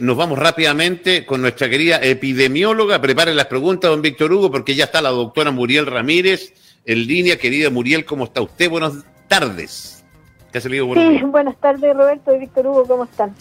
nos 0.00 0.16
vamos 0.16 0.38
rápidamente 0.38 1.26
con 1.26 1.42
nuestra 1.42 1.68
querida 1.68 1.96
epidemióloga. 2.02 3.00
Prepare 3.00 3.34
las 3.34 3.46
preguntas, 3.46 3.90
don 3.90 4.02
Víctor 4.02 4.32
Hugo, 4.32 4.50
porque 4.50 4.74
ya 4.74 4.84
está 4.84 5.00
la 5.00 5.10
doctora 5.10 5.50
Muriel 5.50 5.86
Ramírez 5.86 6.52
en 6.84 7.06
línea. 7.06 7.38
Querida 7.38 7.70
Muriel, 7.70 8.04
¿cómo 8.04 8.24
está 8.24 8.40
usted? 8.40 8.70
Buenas 8.70 9.04
tardes. 9.28 10.04
¿Qué 10.50 10.58
ha 10.58 10.60
salido? 10.60 10.92
sí, 10.94 11.22
buenas 11.24 11.56
tardes, 11.56 11.96
Roberto 11.96 12.34
y 12.34 12.38
Víctor 12.40 12.66
Hugo, 12.66 12.84
¿cómo 12.84 13.04
están? 13.04 13.34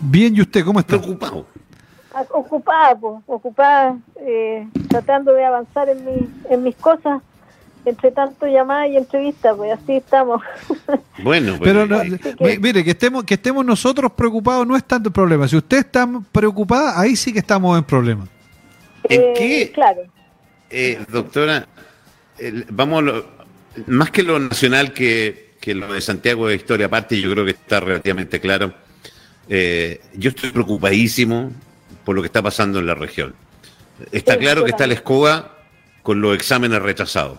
Bien, 0.00 0.36
¿y 0.36 0.42
usted 0.42 0.64
cómo 0.64 0.80
está? 0.80 0.98
Preocupado. 0.98 1.46
Ah, 2.14 2.24
ocupada, 2.30 2.94
pues, 2.94 3.14
ocupada, 3.26 3.98
eh, 4.20 4.68
tratando 4.88 5.32
de 5.32 5.44
avanzar 5.44 5.88
en, 5.88 6.04
mi, 6.04 6.28
en 6.48 6.62
mis 6.62 6.76
cosas 6.76 7.20
entre 7.84 8.10
tanto 8.10 8.46
llamada 8.46 8.86
y 8.88 8.96
entrevista, 8.96 9.54
pues 9.54 9.72
así 9.72 9.96
estamos. 9.96 10.42
Bueno, 11.22 11.56
pues, 11.58 11.72
pero 11.72 11.86
mire, 12.60 12.82
que 12.82 12.90
estemos 12.90 13.22
que 13.22 13.34
estemos 13.34 13.64
nosotros 13.64 14.10
preocupados 14.12 14.66
no 14.66 14.76
es 14.76 14.84
tanto 14.84 15.10
el 15.10 15.12
problema. 15.12 15.46
Si 15.46 15.56
usted 15.56 15.78
está 15.78 16.08
preocupada, 16.32 17.00
ahí 17.00 17.14
sí 17.14 17.32
que 17.32 17.38
estamos 17.38 17.78
en 17.78 17.84
problema. 17.84 18.26
¿En 19.08 19.20
eh, 19.20 19.32
qué? 19.36 19.72
Claro. 19.72 20.02
Eh, 20.70 20.98
doctora, 21.08 21.68
vamos, 22.70 23.04
más 23.86 24.10
que 24.10 24.24
lo 24.24 24.38
nacional 24.40 24.92
que, 24.92 25.54
que, 25.60 25.74
lo 25.74 25.92
de 25.92 26.00
Santiago 26.00 26.48
de 26.48 26.56
Historia 26.56 26.86
aparte, 26.86 27.20
yo 27.20 27.30
creo 27.30 27.44
que 27.44 27.52
está 27.52 27.78
relativamente 27.80 28.40
claro. 28.40 28.74
Eh, 29.48 30.00
yo 30.14 30.30
estoy 30.30 30.50
preocupadísimo 30.50 31.52
por 32.04 32.16
lo 32.16 32.22
que 32.22 32.26
está 32.26 32.42
pasando 32.42 32.78
en 32.78 32.86
la 32.86 32.94
región. 32.94 33.34
Está 34.10 34.36
claro 34.36 34.64
que 34.64 34.70
está 34.70 34.86
la 34.86 34.94
escoba 34.94 35.58
con 36.02 36.20
los 36.20 36.34
exámenes 36.34 36.82
rechazados. 36.82 37.38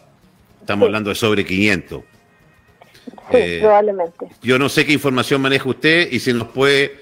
Estamos 0.66 0.88
hablando 0.88 1.10
de 1.10 1.16
sobre 1.16 1.46
500. 1.46 2.02
Sí, 2.02 3.38
eh, 3.38 3.60
probablemente. 3.62 4.30
Yo 4.42 4.58
no 4.58 4.68
sé 4.68 4.84
qué 4.84 4.94
información 4.94 5.40
maneja 5.40 5.70
usted 5.70 6.12
y 6.12 6.20
si 6.20 6.34
nos 6.34 6.48
puede 6.48 7.00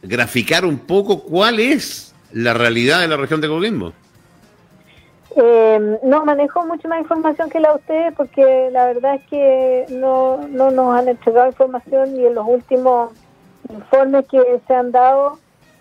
graficar 0.00 0.64
un 0.64 0.78
poco 0.78 1.22
cuál 1.22 1.60
es 1.60 2.14
la 2.32 2.54
realidad 2.54 3.00
de 3.00 3.08
la 3.08 3.18
región 3.18 3.42
de 3.42 3.48
Coquimbo. 3.48 3.92
Eh, 5.36 5.98
no 6.02 6.24
manejo 6.24 6.64
mucho 6.64 6.88
más 6.88 7.00
información 7.00 7.50
que 7.50 7.60
la 7.60 7.72
de 7.72 7.74
ustedes 7.76 8.14
porque 8.16 8.70
la 8.72 8.86
verdad 8.86 9.16
es 9.16 9.22
que 9.28 9.84
no, 9.90 10.48
no 10.48 10.70
nos 10.70 10.98
han 10.98 11.08
entregado 11.08 11.48
información 11.48 12.16
y 12.18 12.24
en 12.24 12.34
los 12.34 12.46
últimos 12.48 13.12
informes 13.68 14.24
que 14.30 14.40
se 14.66 14.74
han 14.74 14.90
dado 14.90 15.38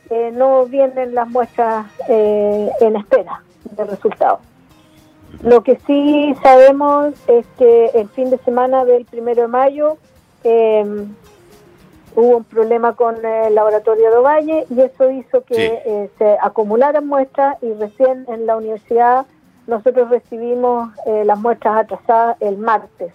eh, 0.10 0.32
no 0.34 0.66
vienen 0.66 1.16
las 1.16 1.30
muestras 1.30 1.86
eh, 2.10 2.70
en 2.82 2.98
espera 2.98 3.42
de 3.78 3.86
resultados. 3.86 4.42
Lo 5.44 5.64
que 5.64 5.80
sí 5.88 6.36
sabemos 6.44 7.16
es 7.28 7.46
que 7.58 7.88
el 7.96 8.10
fin 8.10 8.30
de 8.30 8.38
semana 8.40 8.86
del 8.86 9.06
primero 9.06 9.44
de 9.44 9.48
mayo 9.48 9.98
eh, 10.44 11.06
hubo 12.16 12.38
un 12.38 12.44
problema 12.44 12.94
con 12.94 13.26
el 13.26 13.56
laboratorio 13.56 14.12
de 14.12 14.18
Ovalle 14.18 14.66
y 14.70 14.82
eso 14.82 15.10
hizo 15.10 15.44
que 15.44 15.82
eh, 15.86 16.10
se 16.18 16.38
acumularan 16.42 17.08
muestras 17.08 17.58
y 17.64 17.74
recién 17.74 18.26
en 18.28 18.46
la 18.46 18.58
universidad 18.58 19.26
nosotros 19.68 20.10
recibimos 20.10 20.92
eh, 21.06 21.24
las 21.26 21.40
muestras 21.40 21.86
atrasadas 21.86 22.38
el 22.42 22.58
martes. 22.58 23.14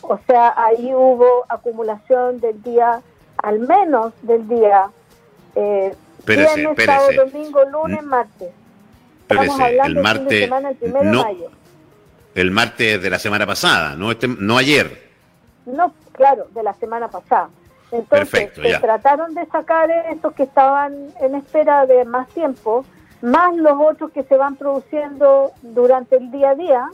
O 0.00 0.18
sea, 0.26 0.54
ahí 0.56 0.94
hubo 0.94 1.44
acumulación 1.48 2.40
del 2.40 2.62
día, 2.62 3.00
al 3.36 3.60
menos 3.60 4.12
del 4.22 4.48
día 4.48 4.90
eh, 5.54 5.94
viernes, 6.26 6.84
sábado, 6.84 7.10
domingo, 7.26 7.64
lunes, 7.64 8.02
mm. 8.02 8.06
martes 8.06 8.52
el 9.28 9.96
martes. 9.96 10.50
no, 11.02 11.26
El 12.34 12.50
martes 12.50 13.02
de 13.02 13.10
la 13.10 13.18
semana 13.18 13.46
pasada, 13.46 13.94
no, 13.96 14.10
este, 14.10 14.28
no 14.28 14.56
ayer. 14.56 15.10
No, 15.66 15.94
claro, 16.12 16.46
de 16.52 16.62
la 16.62 16.74
semana 16.74 17.08
pasada. 17.08 17.48
Entonces, 17.90 18.50
se 18.54 18.78
trataron 18.80 19.34
de 19.34 19.46
sacar 19.46 19.90
esos 20.10 20.32
que 20.34 20.42
estaban 20.42 21.12
en 21.20 21.34
espera 21.36 21.86
de 21.86 22.04
más 22.04 22.28
tiempo, 22.28 22.84
más 23.22 23.54
los 23.56 23.78
otros 23.78 24.10
que 24.10 24.24
se 24.24 24.36
van 24.36 24.56
produciendo 24.56 25.52
durante 25.62 26.16
el 26.16 26.30
día 26.30 26.50
a 26.50 26.54
día. 26.54 26.88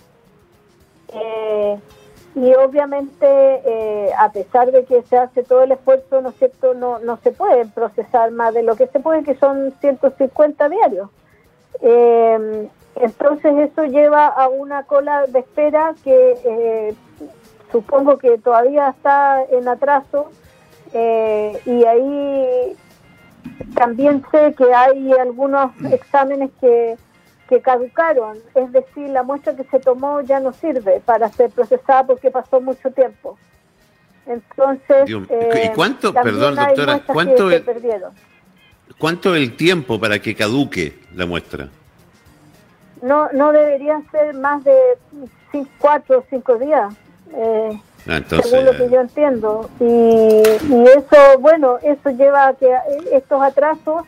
Eh, 1.12 1.78
y 2.34 2.54
obviamente, 2.54 3.26
eh, 3.26 4.10
a 4.16 4.30
pesar 4.30 4.70
de 4.70 4.84
que 4.84 5.02
se 5.02 5.16
hace 5.16 5.42
todo 5.42 5.62
el 5.62 5.72
esfuerzo, 5.72 6.20
¿no 6.20 6.28
es 6.28 6.36
cierto?, 6.36 6.74
no, 6.74 6.98
no 7.00 7.18
se 7.22 7.32
pueden 7.32 7.70
procesar 7.70 8.30
más 8.30 8.54
de 8.54 8.62
lo 8.62 8.76
que 8.76 8.86
se 8.86 9.00
puede, 9.00 9.24
que 9.24 9.34
son 9.34 9.74
150 9.80 10.68
diarios. 10.68 11.08
Eh, 11.82 12.68
entonces 12.96 13.70
eso 13.70 13.84
lleva 13.84 14.26
a 14.26 14.48
una 14.48 14.82
cola 14.84 15.26
de 15.26 15.38
espera 15.38 15.94
que 16.04 16.38
eh, 16.44 16.94
supongo 17.72 18.18
que 18.18 18.38
todavía 18.38 18.90
está 18.90 19.42
en 19.44 19.68
atraso 19.68 20.30
eh, 20.92 21.60
y 21.64 21.84
ahí 21.84 22.76
también 23.74 24.22
sé 24.30 24.54
que 24.54 24.74
hay 24.74 25.12
algunos 25.12 25.72
exámenes 25.90 26.50
que, 26.60 26.96
que 27.48 27.60
caducaron, 27.60 28.38
es 28.54 28.72
decir, 28.72 29.08
la 29.08 29.22
muestra 29.22 29.54
que 29.54 29.64
se 29.64 29.78
tomó 29.80 30.20
ya 30.20 30.40
no 30.40 30.52
sirve 30.52 31.00
para 31.04 31.28
ser 31.30 31.50
procesada 31.50 32.04
porque 32.04 32.30
pasó 32.30 32.60
mucho 32.60 32.90
tiempo. 32.90 33.38
Entonces, 34.26 35.08
¿y 35.08 35.14
eh, 35.30 35.72
cuánto, 35.74 36.12
perdón 36.12 36.54
doctora, 36.56 37.00
cuánto 37.06 37.50
se 37.50 37.60
perdieron? 37.60 38.12
¿Cuánto 39.00 39.34
el 39.34 39.56
tiempo 39.56 39.98
para 39.98 40.18
que 40.18 40.34
caduque 40.34 40.98
la 41.14 41.24
muestra? 41.24 41.70
No, 43.00 43.30
no 43.32 43.50
deberían 43.50 44.04
ser 44.10 44.34
más 44.34 44.62
de 44.62 44.76
cuatro 45.78 46.18
o 46.18 46.24
cinco 46.28 46.56
días, 46.58 46.92
eh, 47.34 47.80
ah, 48.06 48.20
según 48.28 48.66
lo 48.66 48.72
que 48.72 48.90
yo 48.90 49.00
entiendo. 49.00 49.70
Y, 49.80 50.42
eso, 50.86 51.38
bueno, 51.40 51.78
eso 51.82 52.10
lleva 52.10 52.48
a 52.48 52.52
que 52.52 52.70
estos 53.10 53.42
atrasos 53.42 54.02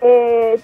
eh, 0.00 0.60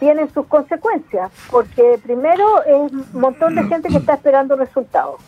tienen 0.00 0.32
sus 0.32 0.46
consecuencias, 0.46 1.30
porque 1.50 2.00
primero 2.02 2.64
es 2.64 2.92
un 2.92 3.06
montón 3.12 3.56
de 3.56 3.64
gente 3.64 3.90
que 3.90 3.98
está 3.98 4.14
esperando 4.14 4.56
resultados, 4.56 5.20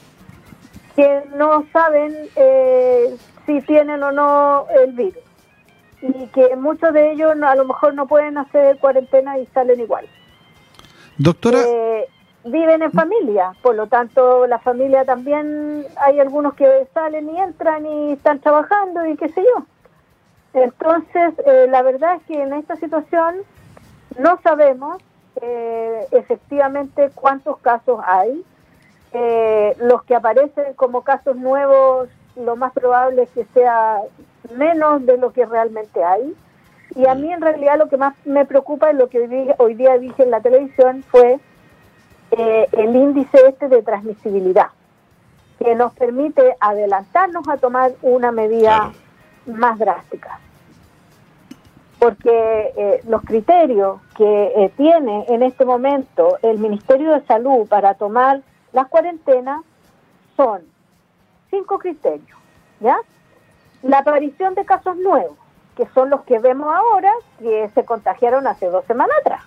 que 0.97 1.21
no 1.37 1.67
saben 1.71 2.17
eh, 2.34 3.15
si 3.44 3.61
tienen 3.61 4.03
o 4.03 4.11
no 4.11 4.69
el 4.83 4.93
virus 4.93 5.24
y 6.07 6.27
que 6.29 6.55
muchos 6.57 6.93
de 6.93 7.13
ellos 7.13 7.35
a 7.43 7.55
lo 7.55 7.65
mejor 7.65 7.95
no 7.95 8.07
pueden 8.07 8.37
hacer 8.37 8.79
cuarentena 8.79 9.39
y 9.39 9.47
salen 9.47 9.81
igual. 9.81 10.07
Doctora. 11.17 11.59
Eh, 11.65 12.07
viven 12.45 12.83
en 12.83 12.93
familia, 12.93 13.53
por 13.63 13.75
lo 13.75 13.87
tanto 13.87 14.47
la 14.47 14.59
familia 14.59 15.05
también 15.05 15.87
hay 15.97 16.21
algunos 16.21 16.55
que 16.55 16.87
salen 16.93 17.31
y 17.31 17.41
entran 17.41 17.87
y 17.87 18.13
están 18.13 18.41
trabajando 18.41 19.07
y 19.07 19.17
qué 19.17 19.29
sé 19.31 19.43
yo. 19.43 19.65
Entonces, 20.53 21.35
eh, 21.47 21.67
la 21.71 21.83
verdad 21.83 22.17
es 22.17 22.23
que 22.25 22.43
en 22.43 22.53
esta 22.53 22.77
situación 22.77 23.37
no 24.19 24.39
sabemos 24.43 25.03
eh, 25.41 26.07
efectivamente 26.11 27.11
cuántos 27.15 27.59
casos 27.59 28.01
hay. 28.05 28.45
los 29.79 30.03
que 30.03 30.15
aparecen 30.17 30.75
como 30.75 31.03
casos 31.03 31.37
nuevos, 31.37 32.09
lo 32.37 32.57
más 32.57 32.73
probable 32.73 33.23
es 33.23 33.31
que 33.31 33.45
sea 33.55 34.01
menos 34.53 35.05
de 35.06 35.16
lo 35.19 35.32
que 35.32 35.47
realmente 35.47 36.03
hay. 36.03 36.34
Y 36.94 37.06
a 37.06 37.15
mí 37.15 37.32
en 37.32 37.41
realidad 37.41 37.78
lo 37.78 37.88
que 37.88 37.97
más 37.97 38.15
me 38.25 38.44
preocupa 38.44 38.91
es 38.91 38.97
lo 38.97 39.09
que 39.09 39.55
hoy 39.59 39.75
día, 39.75 39.99
dije 39.99 40.22
en 40.22 40.31
la 40.31 40.41
televisión 40.41 41.03
fue 41.03 41.41
eh, 42.31 42.69
el 42.72 42.94
índice 42.94 43.38
este 43.49 43.69
de 43.69 43.82
transmisibilidad, 43.82 44.69
que 45.59 45.75
nos 45.75 45.93
permite 45.94 46.56
adelantarnos 46.60 47.49
a 47.49 47.56
tomar 47.56 47.93
una 48.03 48.31
medida 48.32 48.93
más 49.47 49.78
drástica. 49.78 50.38
Porque 51.99 52.72
eh, 52.76 53.00
los 53.09 53.22
criterios 53.22 54.00
que 54.16 54.53
eh, 54.56 54.72
tiene 54.76 55.25
en 55.28 55.43
este 55.43 55.65
momento 55.65 56.38
el 56.43 56.59
Ministerio 56.59 57.12
de 57.12 57.22
Salud 57.22 57.66
para 57.66 57.94
tomar 57.94 58.43
las 58.72 58.88
cuarentenas 58.88 59.62
son 60.37 60.62
cinco 61.50 61.78
criterios, 61.78 62.38
¿ya? 62.81 62.99
La 63.84 63.99
aparición 63.99 64.55
de 64.55 64.65
casos 64.65 64.97
nuevos, 64.97 65.37
que 65.77 65.87
son 65.95 66.11
los 66.11 66.22
que 66.22 66.39
vemos 66.39 66.69
ahora, 66.75 67.12
que 67.39 67.71
se 67.75 67.84
contagiaron 67.84 68.47
hace 68.47 68.67
dos 68.67 68.84
semanas 68.87 69.15
atrás. 69.21 69.43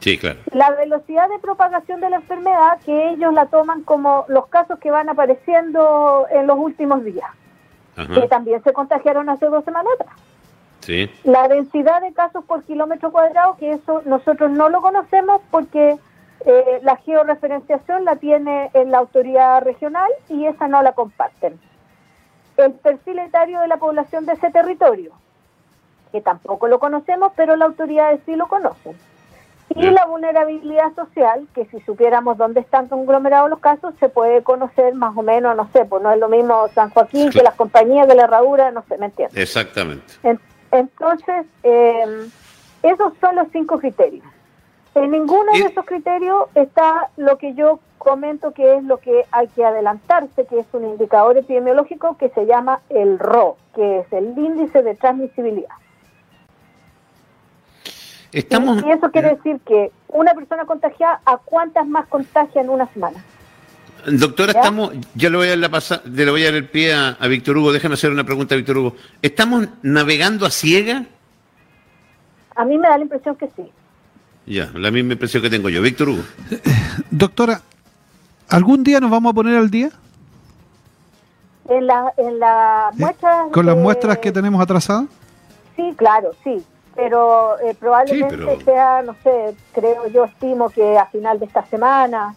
Sí, 0.00 0.18
claro. 0.18 0.40
La 0.52 0.70
velocidad 0.70 1.28
de 1.28 1.38
propagación 1.38 2.00
de 2.00 2.10
la 2.10 2.16
enfermedad, 2.16 2.78
que 2.84 3.10
ellos 3.10 3.32
la 3.32 3.46
toman 3.46 3.82
como 3.82 4.26
los 4.28 4.46
casos 4.48 4.78
que 4.78 4.90
van 4.90 5.08
apareciendo 5.08 6.26
en 6.30 6.46
los 6.46 6.58
últimos 6.58 7.02
días, 7.02 7.30
que 8.12 8.28
también 8.28 8.62
se 8.62 8.72
contagiaron 8.72 9.28
hace 9.28 9.46
dos 9.46 9.64
semanas 9.64 9.92
atrás. 9.98 10.16
Sí. 10.80 11.08
La 11.24 11.46
densidad 11.48 12.02
de 12.02 12.12
casos 12.12 12.44
por 12.44 12.64
kilómetro 12.64 13.10
cuadrado, 13.12 13.56
que 13.56 13.72
eso 13.72 14.02
nosotros 14.04 14.50
no 14.50 14.68
lo 14.68 14.82
conocemos 14.82 15.40
porque 15.50 15.96
eh, 16.44 16.80
la 16.82 16.96
georreferenciación 16.96 18.04
la 18.04 18.16
tiene 18.16 18.70
en 18.74 18.90
la 18.90 18.98
autoridad 18.98 19.62
regional 19.62 20.10
y 20.28 20.46
esa 20.46 20.66
no 20.66 20.82
la 20.82 20.92
comparten. 20.92 21.58
El 22.64 22.72
perfil 22.72 23.18
etario 23.18 23.60
de 23.60 23.68
la 23.68 23.76
población 23.76 24.26
de 24.26 24.34
ese 24.34 24.50
territorio, 24.50 25.12
que 26.10 26.20
tampoco 26.20 26.68
lo 26.68 26.78
conocemos, 26.78 27.32
pero 27.36 27.56
la 27.56 27.64
autoridad 27.66 28.18
sí 28.26 28.36
lo 28.36 28.48
conocen. 28.48 28.96
Y 29.74 29.88
la 29.90 30.04
vulnerabilidad 30.04 30.94
social, 30.94 31.46
que 31.54 31.64
si 31.66 31.80
supiéramos 31.80 32.36
dónde 32.36 32.60
están 32.60 32.88
conglomerados 32.88 33.48
los 33.48 33.58
casos, 33.58 33.94
se 33.98 34.10
puede 34.10 34.42
conocer 34.42 34.94
más 34.94 35.16
o 35.16 35.22
menos, 35.22 35.56
no 35.56 35.68
sé, 35.72 35.86
pues 35.86 36.02
no 36.02 36.12
es 36.12 36.18
lo 36.18 36.28
mismo 36.28 36.68
San 36.74 36.90
Joaquín 36.90 37.30
que 37.30 37.42
las 37.42 37.54
compañías 37.54 38.06
de 38.06 38.14
la 38.14 38.24
herradura, 38.24 38.70
no 38.70 38.84
sé, 38.86 38.98
¿me 38.98 39.06
entiendes? 39.06 39.38
Exactamente. 39.38 40.12
entonces, 40.70 41.46
eh, 41.62 42.28
Esos 42.82 43.12
son 43.20 43.36
los 43.36 43.46
cinco 43.52 43.78
criterios. 43.78 44.26
En 44.94 45.10
ninguno 45.10 45.52
de 45.52 45.60
esos 45.60 45.86
criterios 45.86 46.48
está 46.54 47.08
lo 47.16 47.38
que 47.38 47.54
yo 47.54 47.78
comento 48.02 48.52
que 48.52 48.76
es 48.76 48.84
lo 48.84 48.98
que 48.98 49.24
hay 49.30 49.46
que 49.48 49.64
adelantarse, 49.64 50.44
que 50.46 50.58
es 50.58 50.66
un 50.72 50.84
indicador 50.84 51.38
epidemiológico 51.38 52.16
que 52.18 52.30
se 52.30 52.46
llama 52.46 52.80
el 52.88 53.18
RO, 53.18 53.56
que 53.74 54.00
es 54.00 54.12
el 54.12 54.36
índice 54.36 54.82
de 54.82 54.94
transmisibilidad. 54.96 55.74
Estamos... 58.32 58.82
Y, 58.82 58.90
eso 58.90 59.10
quiere 59.10 59.36
decir 59.36 59.60
que 59.66 59.92
una 60.08 60.34
persona 60.34 60.64
contagiada, 60.64 61.20
¿a 61.24 61.36
cuántas 61.36 61.86
más 61.86 62.06
contagia 62.08 62.60
en 62.60 62.70
una 62.70 62.88
semana? 62.92 63.22
Doctora, 64.06 64.50
estamos, 64.50 64.92
ya 65.14 65.30
le 65.30 65.36
voy 65.36 65.46
a 65.46 65.50
dar 65.50 65.58
la 65.58 66.00
le 66.04 66.30
voy 66.30 66.42
a 66.42 66.46
dar 66.46 66.54
el 66.54 66.68
pie 66.68 66.92
a, 66.92 67.16
Víctor 67.28 67.56
Hugo, 67.56 67.72
déjame 67.72 67.94
hacer 67.94 68.10
una 68.10 68.24
pregunta 68.24 68.54
a 68.54 68.58
Víctor 68.58 68.78
Hugo. 68.78 68.96
¿Estamos 69.20 69.68
navegando 69.82 70.44
a 70.44 70.50
ciega? 70.50 71.04
A 72.56 72.64
mí 72.64 72.78
me 72.78 72.88
da 72.88 72.96
la 72.96 73.04
impresión 73.04 73.36
que 73.36 73.48
sí. 73.54 73.70
Ya, 74.44 74.72
la 74.74 74.90
misma 74.90 75.12
impresión 75.12 75.40
que 75.40 75.50
tengo 75.50 75.68
yo. 75.68 75.80
Víctor 75.80 76.08
Hugo. 76.08 76.22
Doctora, 77.12 77.62
¿algún 78.52 78.84
día 78.84 79.00
nos 79.00 79.10
vamos 79.10 79.30
a 79.32 79.34
poner 79.34 79.56
al 79.56 79.70
día? 79.70 79.90
En 81.68 81.86
la, 81.86 82.12
en 82.16 82.38
la 82.38 82.90
muestra... 82.94 83.46
¿Con 83.52 83.66
las 83.66 83.76
muestras 83.76 84.18
que 84.18 84.30
tenemos 84.30 84.60
atrasadas? 84.60 85.06
Sí, 85.76 85.94
claro, 85.96 86.32
sí. 86.44 86.64
Pero 86.94 87.58
eh, 87.60 87.74
probablemente 87.78 88.64
sea, 88.64 89.02
no 89.02 89.16
sé, 89.22 89.56
creo 89.72 90.06
yo, 90.08 90.24
estimo 90.24 90.68
que 90.68 90.98
a 90.98 91.06
final 91.06 91.38
de 91.38 91.46
esta 91.46 91.64
semana 91.66 92.34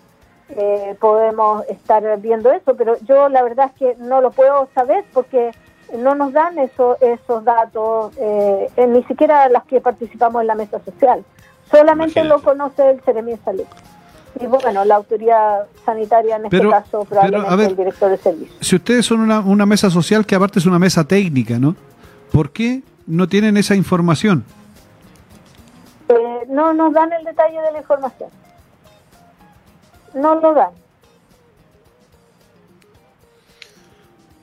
eh, 0.48 0.96
podemos 1.00 1.66
estar 1.68 2.20
viendo 2.22 2.52
eso, 2.52 2.76
pero 2.76 2.98
yo 3.02 3.28
la 3.28 3.44
verdad 3.44 3.72
es 3.74 3.80
que 3.80 3.96
no 4.02 4.22
lo 4.22 4.32
puedo 4.32 4.70
saber 4.74 5.04
porque 5.14 5.52
no 5.98 6.16
nos 6.16 6.32
dan 6.32 6.58
eso, 6.58 6.98
esos 7.02 7.44
datos, 7.44 8.14
eh, 8.18 8.70
ni 8.88 9.04
siquiera 9.04 9.50
las 9.50 9.66
que 9.66 9.82
participamos 9.82 10.42
en 10.42 10.48
la 10.48 10.56
mesa 10.56 10.80
social. 10.86 11.26
Solamente 11.70 12.24
lo 12.24 12.42
conoce 12.42 12.92
el 12.92 13.02
Ceremi 13.02 13.32
de 13.32 13.38
Salud. 13.44 13.66
Y 14.40 14.48
bueno, 14.48 14.84
la 14.84 14.96
autoridad 14.96 15.66
sanitaria 15.86 16.36
en 16.36 16.46
este 16.46 16.70
caso, 16.70 17.06
probablemente 17.06 17.66
el 17.66 17.76
director 17.78 18.12
de 18.12 18.18
servicio. 18.18 18.56
Si 18.60 18.76
ustedes 18.76 19.06
son 19.06 19.22
una, 19.22 19.40
una 19.40 19.66
mesa 19.66 19.90
social 19.90 20.26
que 20.26 20.36
aparte 20.36 20.60
es 20.60 20.66
una 20.66 20.80
mesa 20.80 21.06
técnica, 21.06 21.58
¿no? 21.58 21.76
¿Por 22.32 22.52
qué 22.52 22.82
no 23.08 23.28
tienen 23.28 23.56
esa 23.56 23.76
información? 23.76 24.44
Eh, 26.10 26.14
no 26.50 26.74
nos 26.74 26.94
dan 26.94 27.12
el 27.14 27.24
detalle 27.24 27.62
de 27.62 27.72
la 27.72 27.78
información. 27.80 28.30
No 30.14 30.36
lo 30.36 30.54
dan. 30.54 30.70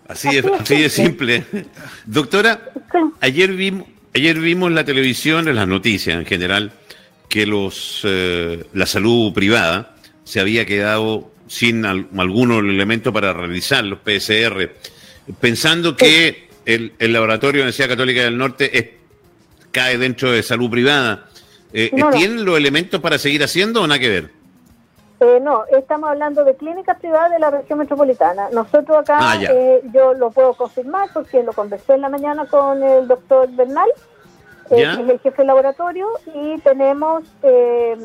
Así, 0.08 0.28
así 0.38 0.82
de 0.82 0.88
simple. 0.90 1.46
Doctora, 2.04 2.60
ayer 3.20 3.52
vimos, 3.52 3.86
ayer 4.14 4.38
vimos 4.38 4.68
en 4.68 4.74
la 4.74 4.84
televisión, 4.84 5.48
en 5.48 5.54
las 5.54 5.68
noticias 5.68 6.18
en 6.18 6.26
general, 6.26 6.72
que 7.32 7.46
los 7.46 8.02
eh, 8.04 8.62
la 8.74 8.84
salud 8.84 9.32
privada 9.32 9.94
se 10.22 10.38
había 10.38 10.66
quedado 10.66 11.30
sin 11.46 11.86
algunos 11.86 12.58
elementos 12.58 13.10
para 13.10 13.32
realizar 13.32 13.82
los 13.84 14.00
PSR, 14.00 14.70
pensando 15.40 15.96
que 15.96 16.48
el, 16.66 16.92
laboratorio 16.98 17.52
de 17.52 17.58
la 17.58 17.64
Universidad 17.64 17.88
Católica 17.88 18.22
del 18.22 18.36
Norte 18.36 18.98
cae 19.70 19.96
dentro 19.96 20.30
de 20.30 20.42
salud 20.42 20.70
privada. 20.70 21.24
Eh, 21.72 21.90
¿Tienen 22.12 22.44
los 22.44 22.58
elementos 22.58 23.00
para 23.00 23.16
seguir 23.16 23.42
haciendo 23.42 23.80
o 23.80 23.86
nada 23.86 23.98
que 23.98 24.08
ver? 24.10 24.30
Eh, 25.20 25.40
no, 25.40 25.64
estamos 25.66 26.10
hablando 26.10 26.44
de 26.44 26.54
clínicas 26.54 26.98
privadas 26.98 27.30
de 27.30 27.38
la 27.38 27.50
región 27.50 27.78
metropolitana. 27.78 28.50
Nosotros 28.52 28.98
acá, 28.98 29.16
ah, 29.20 29.38
yo 29.94 30.12
lo 30.12 30.30
puedo 30.30 30.52
confirmar 30.52 31.08
porque 31.14 31.42
lo 31.42 31.54
conversé 31.54 31.94
en 31.94 32.02
la 32.02 32.10
mañana 32.10 32.44
con 32.44 32.82
el 32.82 33.08
doctor 33.08 33.48
Bernal, 33.52 33.88
es 34.80 34.98
el 34.98 35.20
jefe 35.20 35.42
de 35.42 35.46
laboratorio, 35.46 36.06
y 36.34 36.58
tenemos 36.60 37.24
eh, 37.42 37.96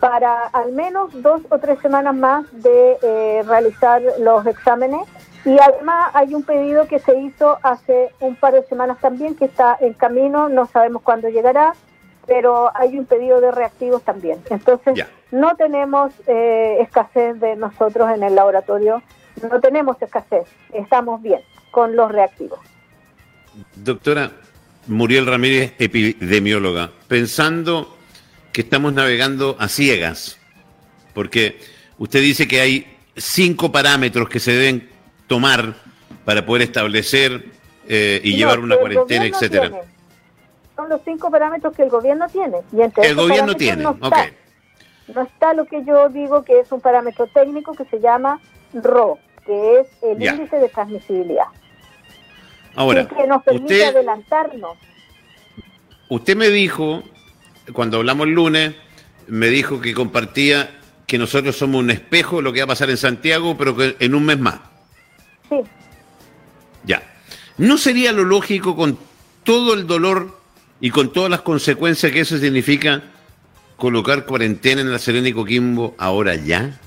para 0.00 0.48
al 0.48 0.72
menos 0.72 1.10
dos 1.22 1.42
o 1.48 1.58
tres 1.58 1.78
semanas 1.80 2.14
más 2.14 2.44
de 2.52 2.98
eh, 3.02 3.42
realizar 3.46 4.02
los 4.18 4.44
exámenes. 4.46 5.02
Y 5.44 5.58
además 5.58 6.10
hay 6.14 6.34
un 6.34 6.44
pedido 6.44 6.86
que 6.86 6.98
se 6.98 7.18
hizo 7.18 7.58
hace 7.62 8.10
un 8.20 8.36
par 8.36 8.54
de 8.54 8.62
semanas 8.64 8.98
también, 9.00 9.34
que 9.34 9.44
está 9.44 9.76
en 9.80 9.94
camino, 9.94 10.48
no 10.48 10.66
sabemos 10.66 11.02
cuándo 11.02 11.28
llegará, 11.28 11.74
pero 12.26 12.70
hay 12.74 12.98
un 12.98 13.06
pedido 13.06 13.40
de 13.40 13.50
reactivos 13.50 14.02
también. 14.02 14.40
Entonces, 14.50 15.04
no 15.30 15.56
tenemos 15.56 16.12
eh, 16.26 16.78
escasez 16.80 17.40
de 17.40 17.56
nosotros 17.56 18.10
en 18.10 18.22
el 18.22 18.34
laboratorio, 18.34 19.02
no 19.50 19.60
tenemos 19.60 20.00
escasez, 20.00 20.46
estamos 20.72 21.22
bien 21.22 21.40
con 21.70 21.96
los 21.96 22.12
reactivos. 22.12 22.60
Doctora, 23.74 24.30
Muriel 24.86 25.26
Ramírez, 25.26 25.74
epidemióloga, 25.78 26.90
pensando 27.08 27.96
que 28.52 28.62
estamos 28.62 28.92
navegando 28.92 29.56
a 29.58 29.68
ciegas, 29.68 30.38
porque 31.14 31.58
usted 31.98 32.20
dice 32.20 32.48
que 32.48 32.60
hay 32.60 32.96
cinco 33.16 33.70
parámetros 33.70 34.28
que 34.28 34.40
se 34.40 34.52
deben 34.52 34.88
tomar 35.26 35.74
para 36.24 36.44
poder 36.44 36.62
establecer 36.62 37.44
eh, 37.88 38.20
y 38.22 38.36
llevar 38.36 38.60
una 38.60 38.76
cuarentena, 38.76 39.26
etcétera. 39.26 39.70
Son 40.76 40.88
los 40.88 41.00
cinco 41.04 41.30
parámetros 41.30 41.74
que 41.74 41.82
el 41.82 41.90
gobierno 41.90 42.26
tiene. 42.28 42.58
Y 42.72 42.80
el 42.80 43.14
gobierno 43.14 43.54
tiene, 43.54 43.82
no 43.82 43.92
está, 43.92 44.30
no 45.14 45.22
está 45.22 45.54
lo 45.54 45.66
que 45.66 45.84
yo 45.84 46.08
digo 46.08 46.44
que 46.44 46.60
es 46.60 46.72
un 46.72 46.80
parámetro 46.80 47.26
técnico 47.28 47.74
que 47.74 47.84
se 47.84 48.00
llama 48.00 48.40
RO, 48.74 49.18
que 49.44 49.80
es 49.80 49.86
el 50.02 50.22
índice 50.22 50.58
de 50.58 50.68
transmisibilidad. 50.68 51.46
Ahora, 52.74 53.06
que 53.06 53.26
nos 53.26 53.42
permite 53.42 53.64
usted, 53.64 53.88
adelantarnos. 53.88 54.78
Usted 56.08 56.36
me 56.36 56.48
dijo, 56.48 57.02
cuando 57.72 57.98
hablamos 57.98 58.26
el 58.26 58.34
lunes, 58.34 58.74
me 59.28 59.48
dijo 59.48 59.80
que 59.80 59.94
compartía 59.94 60.78
que 61.06 61.18
nosotros 61.18 61.56
somos 61.56 61.80
un 61.82 61.90
espejo 61.90 62.36
de 62.36 62.42
lo 62.42 62.52
que 62.52 62.60
va 62.60 62.64
a 62.64 62.68
pasar 62.68 62.90
en 62.90 62.96
Santiago, 62.96 63.56
pero 63.56 63.76
que 63.76 63.96
en 63.98 64.14
un 64.14 64.24
mes 64.24 64.38
más. 64.38 64.60
Sí. 65.48 65.56
Ya. 66.84 67.02
¿No 67.58 67.76
sería 67.76 68.12
lo 68.12 68.24
lógico 68.24 68.74
con 68.74 68.98
todo 69.44 69.74
el 69.74 69.86
dolor 69.86 70.38
y 70.80 70.90
con 70.90 71.12
todas 71.12 71.30
las 71.30 71.42
consecuencias 71.42 72.12
que 72.12 72.20
eso 72.20 72.38
significa 72.38 73.02
colocar 73.76 74.24
cuarentena 74.24 74.80
en 74.80 74.90
la 74.90 74.98
Serena 74.98 75.28
y 75.28 75.32
Coquimbo 75.32 75.94
ahora 75.98 76.34
ya? 76.34 76.78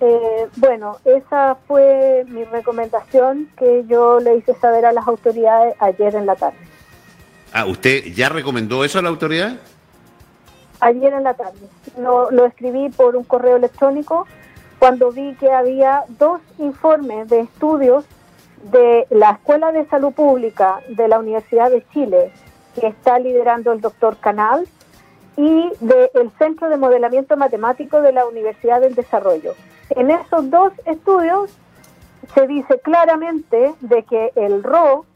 Eh, 0.00 0.48
bueno, 0.56 0.98
esa 1.04 1.56
fue 1.66 2.24
mi 2.28 2.44
recomendación 2.44 3.48
que 3.56 3.84
yo 3.86 4.20
le 4.20 4.36
hice 4.36 4.54
saber 4.54 4.84
a 4.84 4.92
las 4.92 5.06
autoridades 5.06 5.74
ayer 5.80 6.14
en 6.14 6.26
la 6.26 6.36
tarde. 6.36 6.58
Ah, 7.52 7.64
¿usted 7.64 8.04
ya 8.14 8.28
recomendó 8.28 8.84
eso 8.84 8.98
a 8.98 9.02
la 9.02 9.08
autoridad? 9.08 9.56
Ayer 10.80 11.12
en 11.14 11.24
la 11.24 11.34
tarde. 11.34 11.58
Lo, 11.98 12.30
lo 12.30 12.44
escribí 12.44 12.90
por 12.90 13.16
un 13.16 13.24
correo 13.24 13.56
electrónico 13.56 14.26
cuando 14.78 15.10
vi 15.10 15.34
que 15.36 15.50
había 15.50 16.04
dos 16.18 16.40
informes 16.58 17.28
de 17.28 17.40
estudios 17.40 18.04
de 18.70 19.06
la 19.10 19.30
Escuela 19.32 19.72
de 19.72 19.86
Salud 19.86 20.12
Pública 20.12 20.80
de 20.88 21.08
la 21.08 21.18
Universidad 21.18 21.70
de 21.70 21.84
Chile, 21.92 22.30
que 22.78 22.88
está 22.88 23.18
liderando 23.18 23.72
el 23.72 23.80
doctor 23.80 24.18
Canal, 24.18 24.66
y 25.36 25.70
del 25.80 26.30
Centro 26.38 26.68
de 26.68 26.76
Modelamiento 26.76 27.36
Matemático 27.36 28.00
de 28.00 28.12
la 28.12 28.26
Universidad 28.26 28.80
del 28.80 28.94
Desarrollo. 28.94 29.54
En 29.90 30.10
esos 30.10 30.50
dos 30.50 30.72
estudios 30.84 31.56
se 32.34 32.46
dice 32.46 32.80
claramente 32.80 33.74
de 33.80 34.02
que 34.02 34.32
el 34.34 34.62
RO 34.62 35.06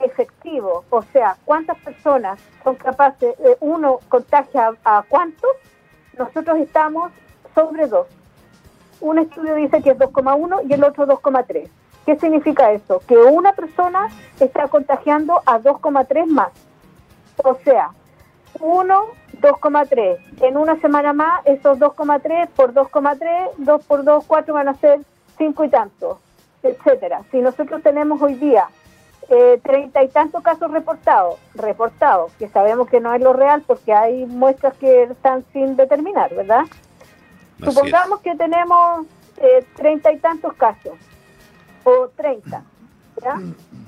efectivo, 0.00 0.84
o 0.90 1.02
sea, 1.02 1.36
cuántas 1.44 1.78
personas 1.78 2.38
son 2.64 2.76
capaces, 2.76 3.36
de 3.38 3.56
uno 3.60 3.98
contagia 4.08 4.72
a 4.84 5.04
cuántos, 5.08 5.50
nosotros 6.16 6.58
estamos 6.58 7.12
sobre 7.54 7.86
dos. 7.88 8.06
Un 9.00 9.18
estudio 9.18 9.54
dice 9.56 9.82
que 9.82 9.90
es 9.90 9.98
2,1 9.98 10.62
y 10.68 10.72
el 10.74 10.84
otro 10.84 11.06
2,3. 11.06 11.68
¿Qué 12.06 12.18
significa 12.18 12.72
eso? 12.72 13.00
Que 13.06 13.16
una 13.16 13.52
persona 13.52 14.08
está 14.40 14.68
contagiando 14.68 15.42
a 15.46 15.58
2,3 15.58 16.26
más. 16.26 16.52
O 17.42 17.56
sea, 17.64 17.90
1, 18.60 19.06
2,3. 19.42 20.18
En 20.40 20.56
una 20.56 20.80
semana 20.80 21.12
más, 21.12 21.44
esos 21.44 21.78
2,3 21.78 22.48
por 22.48 22.72
2,3, 22.72 23.50
2 23.58 23.84
por 23.84 24.04
2, 24.04 24.24
4 24.26 24.54
van 24.54 24.68
a 24.68 24.74
ser 24.74 25.00
5 25.36 25.64
y 25.64 25.68
tantos, 25.68 26.18
etcétera. 26.62 27.22
Si 27.30 27.38
nosotros 27.38 27.82
tenemos 27.82 28.22
hoy 28.22 28.34
día 28.34 28.68
eh, 29.28 29.60
treinta 29.62 30.02
y 30.02 30.08
tantos 30.08 30.42
casos 30.42 30.70
reportados, 30.70 31.38
reportados, 31.54 32.32
que 32.38 32.48
sabemos 32.48 32.88
que 32.88 33.00
no 33.00 33.12
es 33.14 33.20
lo 33.20 33.32
real 33.32 33.62
porque 33.66 33.92
hay 33.92 34.26
muestras 34.26 34.76
que 34.76 35.04
están 35.04 35.44
sin 35.52 35.76
determinar, 35.76 36.34
¿verdad? 36.34 36.64
Supongamos 37.62 38.20
que 38.20 38.34
tenemos 38.34 39.06
eh, 39.38 39.64
treinta 39.76 40.12
y 40.12 40.18
tantos 40.18 40.52
casos, 40.54 40.94
o 41.84 42.08
treinta, 42.16 42.62
¿ya? 43.22 43.40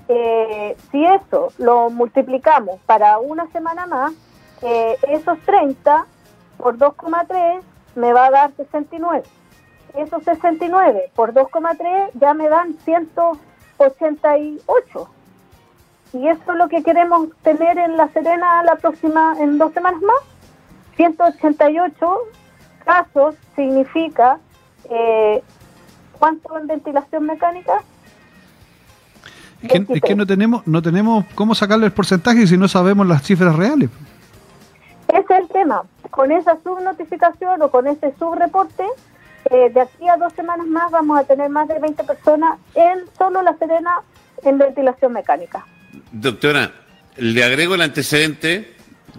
Eh, 0.08 0.76
si 0.90 1.04
eso 1.04 1.48
lo 1.58 1.90
multiplicamos 1.90 2.80
para 2.86 3.18
una 3.18 3.46
semana 3.48 3.86
más, 3.86 4.12
esos 5.08 5.38
30 5.40 6.06
por 6.58 6.78
2,3 6.78 7.60
me 7.96 8.12
va 8.12 8.26
a 8.26 8.30
dar 8.30 8.52
69. 8.56 9.24
Esos 9.94 10.22
69 10.24 11.10
por 11.14 11.32
2,3 11.32 12.10
ya 12.14 12.34
me 12.34 12.48
dan 12.48 12.74
188. 12.84 15.08
Y 16.14 16.26
eso 16.28 16.52
es 16.52 16.58
lo 16.58 16.68
que 16.68 16.82
queremos 16.82 17.28
tener 17.42 17.78
en 17.78 17.96
La 17.96 18.08
Serena 18.08 18.64
la 18.64 18.74
próxima, 18.76 19.36
en 19.40 19.56
dos 19.58 19.72
semanas 19.72 20.02
más. 20.02 20.16
188 20.96 22.18
casos 22.84 23.34
significa 23.56 24.38
eh, 24.90 25.42
¿cuánto 26.18 26.58
en 26.58 26.66
ventilación 26.66 27.26
mecánica? 27.26 27.82
Es 29.62 30.02
que, 30.02 30.14
no 30.14 30.26
tenemos 30.26 30.66
no 30.66 30.82
tenemos 30.82 31.24
cómo 31.34 31.54
sacarle 31.54 31.86
el 31.86 31.92
porcentaje 31.92 32.46
si 32.46 32.58
no 32.58 32.68
sabemos 32.68 33.06
las 33.06 33.22
cifras 33.22 33.56
reales. 33.56 33.88
Ese 35.08 35.20
es 35.20 35.40
el 35.40 35.48
tema. 35.48 35.82
Con 36.10 36.32
esa 36.32 36.58
subnotificación 36.62 37.62
o 37.62 37.70
con 37.70 37.86
ese 37.86 38.14
subreporte, 38.18 38.84
eh, 39.50 39.70
de 39.70 39.80
aquí 39.80 40.08
a 40.08 40.16
dos 40.16 40.32
semanas 40.32 40.66
más 40.66 40.90
vamos 40.90 41.18
a 41.18 41.24
tener 41.24 41.50
más 41.50 41.68
de 41.68 41.78
20 41.78 42.04
personas 42.04 42.58
en 42.74 43.04
solo 43.18 43.42
La 43.42 43.56
Serena 43.58 44.00
en 44.42 44.58
ventilación 44.58 45.12
mecánica. 45.12 45.66
Doctora, 46.12 46.72
le 47.16 47.44
agrego 47.44 47.74
el 47.74 47.82
antecedente 47.82 48.74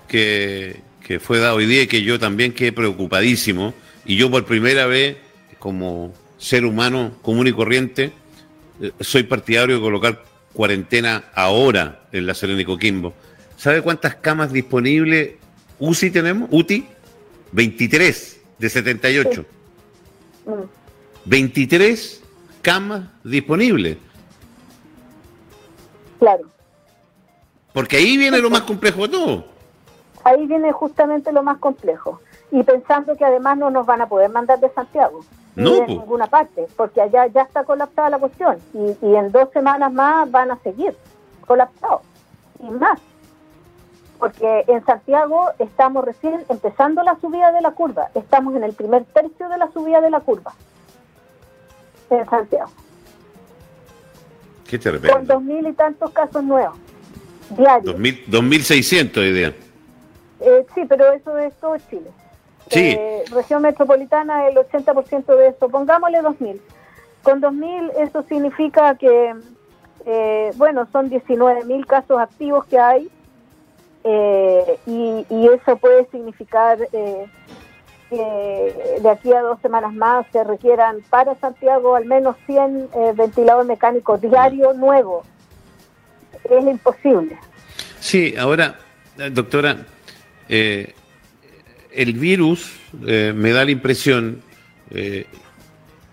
que, 0.08 0.82
fue 1.22 1.40
dado 1.40 1.58
hoy 1.58 1.66
día 1.66 1.84
y 1.84 1.88
que 1.88 2.02
yo 2.02 2.20
también 2.20 2.54
quedé 2.54 2.72
preocupadísimo. 2.72 3.74
Y 4.06 4.18
yo 4.18 4.30
por 4.30 4.46
primera 4.46 4.86
vez, 4.86 5.18
como 5.60 6.14
ser 6.38 6.66
humano 6.66 7.14
común 7.22 7.48
y 7.48 7.54
corriente, 7.54 8.12
eh, 8.82 8.92
soy 9.00 9.24
partidario 9.24 9.76
de 9.76 9.82
colocar 9.82 10.24
cuarentena 10.54 11.26
ahora 11.34 12.02
en 12.12 12.26
la 12.26 12.34
Serena 12.34 12.62
y 12.62 12.66
Coquimbo. 12.66 13.14
¿Sabe 13.58 13.82
cuántas 13.82 14.16
camas 14.16 14.52
disponibles 14.52 15.34
UCI 15.80 16.12
tenemos? 16.12 16.50
UTI, 16.52 16.88
23 17.52 18.42
de 18.58 18.70
78. 18.70 19.46
23 21.26 22.24
camas 22.62 23.04
disponibles. 23.24 23.98
Claro. 26.20 26.44
Porque 27.74 27.98
ahí 27.98 28.18
viene 28.18 28.40
lo 28.40 28.50
más 28.50 28.62
complejo 28.62 29.04
de 29.04 29.10
todo. 29.10 29.46
Ahí 30.24 30.48
viene 30.48 30.72
justamente 30.72 31.32
lo 31.32 31.44
más 31.44 31.58
complejo. 31.58 32.22
Y 32.52 32.64
pensando 32.64 33.16
que 33.16 33.26
además 33.26 33.58
no 33.58 33.70
nos 33.70 33.86
van 33.86 34.02
a 34.02 34.08
poder 34.08 34.30
mandar 34.30 34.60
de 34.60 34.70
Santiago. 34.70 35.26
No, 35.56 35.72
de 35.72 35.88
ninguna 35.88 36.28
parte, 36.28 36.68
porque 36.76 37.00
allá 37.00 37.28
ya 37.28 37.44
está 37.44 37.64
colapsada 37.64 38.10
la 38.10 38.20
cuestión. 38.20 38.58
Y, 38.74 39.06
y 39.06 39.16
en 39.16 39.32
dos 39.32 39.50
semanas 39.54 39.92
más 39.94 40.30
van 40.30 40.52
a 40.52 40.58
seguir 40.58 40.96
colapsados. 41.46 42.02
Y 42.60 42.70
más. 42.72 43.00
Porque 44.20 44.64
en 44.68 44.86
Santiago 44.86 45.50
estamos 45.60 46.06
recién 46.06 46.44
empezando 46.50 47.04
la 47.04 47.20
subida 47.20 47.52
de 47.52 47.62
la 47.62 47.72
curva. 47.72 48.10
Estamos 48.16 48.56
en 48.56 48.64
el 48.64 48.74
primer 48.74 49.04
tercio 49.06 49.50
de 49.50 49.58
la 49.58 49.72
subida 49.72 50.02
de 50.02 50.10
la 50.10 50.22
curva. 50.22 50.54
En 52.10 52.30
Santiago. 52.30 52.72
¿Qué 54.68 54.80
te 54.80 55.00
Con 55.00 55.28
dos 55.28 55.44
mil 55.44 55.68
y 55.68 55.74
tantos 55.74 56.12
casos 56.12 56.44
nuevos 56.44 56.78
diarios. 57.50 57.96
2.600 57.96 59.30
idea. 59.30 59.54
Eh, 60.40 60.66
sí, 60.74 60.86
pero 60.88 61.12
eso 61.12 61.38
es 61.38 61.54
todo 61.56 61.78
Chile. 61.90 62.12
Sí. 62.70 62.96
Eh, 62.98 63.24
región 63.32 63.62
metropolitana, 63.62 64.48
el 64.48 64.56
80% 64.56 65.26
de 65.36 65.48
eso. 65.50 65.70
Pongámosle 65.70 66.22
2.000. 66.22 66.60
Con 67.22 67.42
2.000 67.42 67.92
eso 68.00 68.24
significa 68.24 68.96
que, 68.96 69.36
eh, 70.06 70.52
bueno, 70.56 70.88
son 70.92 71.10
19.000 71.10 71.86
casos 71.86 72.20
activos 72.20 72.66
que 72.66 72.80
hay 72.80 73.10
eh, 74.06 74.80
y, 74.86 75.26
y, 75.30 75.48
eso 75.48 75.76
puede 75.78 76.08
significar 76.12 76.78
que 76.92 77.28
de 79.02 79.10
aquí 79.10 79.34
a 79.34 79.42
dos 79.42 79.60
semanas 79.62 79.94
más 79.94 80.26
se 80.32 80.44
requieran 80.44 81.02
para 81.10 81.36
Santiago 81.36 81.96
al 81.96 82.06
menos 82.06 82.36
100 82.46 82.90
ventiladores 83.16 83.68
mecánicos 83.68 84.22
diarios 84.22 84.76
nuevos 84.78 85.26
es 86.50 86.66
imposible. 86.66 87.38
Sí, 88.00 88.36
ahora, 88.38 88.80
doctora, 89.32 89.86
eh, 90.50 90.94
el 91.92 92.14
virus 92.14 92.74
eh, 93.06 93.34
me 93.36 93.52
da 93.52 93.66
la 93.66 93.72
impresión 93.72 94.42
eh, 94.92 95.26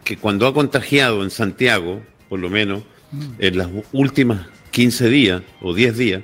que 0.04 0.16
cuando 0.16 0.46
ha 0.46 0.54
contagiado 0.54 1.22
en 1.22 1.30
Santiago, 1.30 2.00
por 2.28 2.40
lo 2.40 2.48
menos, 2.48 2.82
mm. 3.10 3.22
en 3.38 3.58
las 3.58 3.68
últimas 3.92 4.46
15 4.70 5.08
días 5.08 5.42
o 5.60 5.74
10 5.74 5.96
días, 5.96 6.22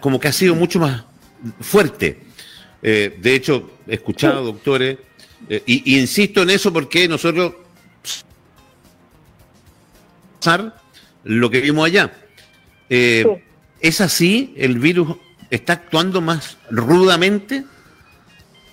como 0.00 0.18
que 0.18 0.28
ha 0.28 0.32
sido 0.32 0.54
mucho 0.54 0.80
más 0.80 1.04
fuerte. 1.60 2.20
de 2.82 3.34
hecho, 3.34 3.70
he 3.86 3.94
escuchado, 3.94 4.44
doctores, 4.44 4.98
y, 5.48 5.94
y, 5.94 6.00
insisto 6.00 6.42
en 6.42 6.50
eso 6.50 6.72
porque 6.72 7.06
nosotros 7.06 7.54
lo 11.24 11.50
que 11.50 11.60
vimos 11.60 11.86
allá. 11.86 12.12
Eh, 12.90 13.42
¿Es 13.80 14.00
así? 14.00 14.54
¿El 14.56 14.78
virus 14.78 15.16
está 15.50 15.74
actuando 15.74 16.20
más 16.20 16.58
rudamente? 16.70 17.64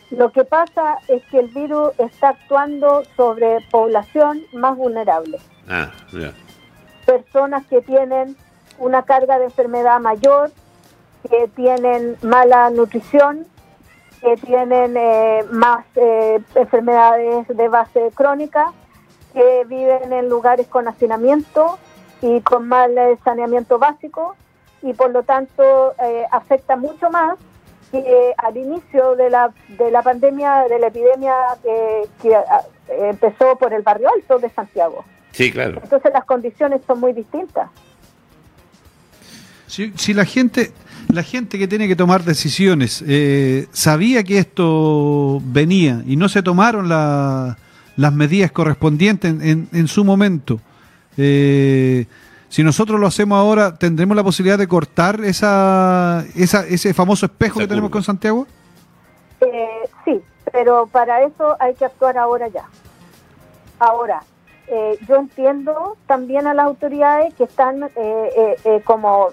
Lo 0.10 0.32
que 0.32 0.44
pasa 0.44 0.98
es 1.08 1.24
que 1.32 1.40
el 1.40 1.48
virus 1.50 1.92
está 1.98 2.30
actuando 2.30 3.04
sobre 3.16 3.60
población 3.72 4.42
más 4.54 4.76
vulnerable. 4.76 5.40
Ah, 5.68 5.92
Personas 7.06 7.66
que 7.68 7.82
tienen 7.82 8.36
una 8.78 9.04
carga 9.04 9.40
de 9.40 9.46
enfermedad 9.46 10.00
mayor, 10.02 10.52
que 11.30 11.48
tienen 11.56 12.18
mala 12.22 12.70
nutrición, 12.70 13.46
que 14.22 14.38
tienen 14.38 14.96
eh, 14.98 15.44
más 15.52 15.86
eh, 15.96 16.40
enfermedades 16.56 17.48
de 17.48 17.68
base 17.68 18.12
crónica, 18.14 18.72
que 19.34 19.66
viven 19.68 20.12
en 20.14 20.30
lugares 20.30 20.68
con 20.68 20.88
hacinamiento, 20.88 21.80
y 22.22 22.42
con 22.42 22.68
mal 22.68 22.96
saneamiento 23.24 23.80
básico 23.80 24.36
y 24.82 24.94
por 24.94 25.12
lo 25.12 25.24
tanto 25.24 25.94
eh, 26.04 26.26
afecta 26.32 26.76
mucho 26.76 27.10
más 27.10 27.38
que 27.92 28.34
al 28.38 28.56
inicio 28.56 29.16
de 29.16 29.30
la, 29.30 29.54
de 29.68 29.92
la 29.92 30.02
pandemia, 30.02 30.66
de 30.70 30.80
la 30.80 30.88
epidemia 30.88 31.34
que, 31.62 32.36
ah, 32.36 32.62
empezó 32.88 33.58
por 33.58 33.74
el 33.74 33.82
barrio 33.82 34.10
alto 34.16 34.40
de 34.40 34.50
Santiago. 34.50 35.04
Sí, 35.32 35.52
claro. 35.52 35.80
Entonces 35.84 36.14
las 36.14 36.24
condiciones 36.24 36.82
son 36.88 37.02
muy 37.02 37.12
distintas. 37.12 37.70
Si, 39.68 39.92
si 39.98 40.14
la 40.14 40.26
gente 40.26 40.72
la 41.10 41.24
gente 41.24 41.58
que 41.60 41.68
tiene 41.68 41.88
que 41.88 41.96
tomar 41.96 42.24
decisiones 42.24 43.04
eh, 43.08 43.68
sabía 43.72 44.24
que 44.24 44.38
esto 44.38 45.42
venía 45.44 46.04
y 46.06 46.16
no 46.16 46.30
se 46.30 46.42
tomaron 46.42 46.88
las 46.90 48.14
medidas 48.14 48.52
correspondientes 48.52 49.32
en, 49.42 49.68
en 49.72 49.88
su 49.88 50.04
momento, 50.04 50.60
eh, 51.18 52.06
si 52.52 52.64
nosotros 52.64 53.00
lo 53.00 53.08
hacemos 53.08 53.38
ahora, 53.38 53.76
¿tendremos 53.76 54.16
la 54.16 54.24
posibilidad 54.24 54.58
de 54.58 54.68
cortar 54.68 55.22
esa, 55.24 56.26
esa 56.36 56.68
ese 56.68 56.94
famoso 56.94 57.26
espejo 57.26 57.60
que 57.60 57.68
tenemos 57.68 57.90
con 57.90 58.04
Santiago? 58.04 58.46
Eh, 59.40 59.90
sí, 60.04 60.22
pero 60.52 60.86
para 60.88 61.24
eso 61.24 61.56
hay 61.62 61.76
que 61.76 61.86
actuar 61.86 62.18
ahora 62.18 62.50
ya. 62.50 62.66
Ahora, 63.80 64.24
eh, 64.68 64.98
yo 65.08 65.16
entiendo 65.16 65.96
también 66.08 66.46
a 66.46 66.54
las 66.54 66.66
autoridades 66.66 67.34
que 67.36 67.46
están 67.46 67.90
eh, 67.96 68.82
como 68.84 69.30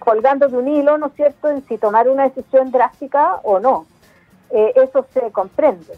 colgando 0.00 0.48
de 0.48 0.56
un 0.56 0.66
hilo, 0.66 0.98
¿no 0.98 1.06
es 1.06 1.14
cierto?, 1.14 1.48
en 1.48 1.64
si 1.68 1.78
tomar 1.78 2.08
una 2.08 2.24
decisión 2.24 2.72
drástica 2.72 3.36
o 3.44 3.60
no. 3.60 3.86
eso 4.50 5.06
se 5.14 5.30
comprende 5.30 5.94